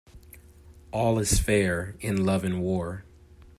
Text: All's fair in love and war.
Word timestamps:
All's 0.91 1.37
fair 1.37 1.95
in 1.99 2.25
love 2.25 2.43
and 2.43 2.59
war. 2.59 3.05